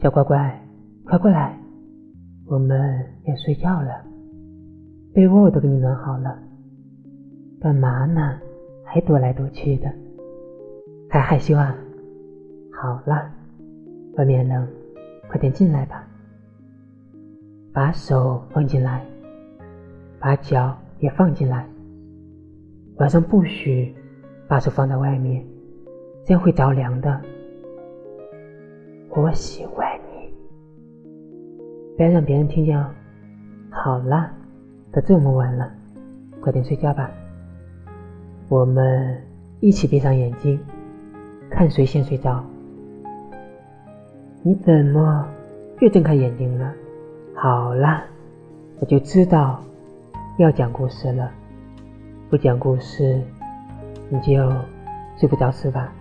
[0.00, 0.62] 小乖乖，
[1.04, 1.58] 快过来，
[2.46, 4.04] 我们要睡觉了。
[5.12, 6.38] 被窝我都给你暖好了，
[7.60, 8.38] 干嘛呢？
[8.84, 9.92] 还躲来躲去的，
[11.10, 11.76] 还害羞啊？
[12.72, 13.30] 好了，
[14.16, 14.66] 外面冷，
[15.28, 16.06] 快点进来吧。
[17.72, 19.04] 把手放进来，
[20.20, 21.68] 把脚也放进来。
[22.98, 23.94] 晚上不许
[24.48, 25.44] 把手放在外面，
[26.24, 27.20] 这样会着凉的。
[29.10, 30.32] 我喜欢你，
[31.96, 32.90] 不要让别人听见哦。
[33.70, 34.30] 好了。
[34.90, 35.70] 都这么晚了，
[36.40, 37.10] 快点睡觉吧。
[38.48, 39.22] 我们
[39.60, 40.58] 一起闭上眼睛，
[41.50, 42.42] 看谁先睡着。
[44.42, 45.28] 你怎么
[45.80, 46.72] 又睁开眼睛了？
[47.34, 48.02] 好了，
[48.80, 49.62] 我就知道
[50.38, 51.30] 要讲故事了。
[52.30, 53.20] 不讲故事，
[54.08, 54.50] 你就
[55.18, 55.92] 睡不着是吧？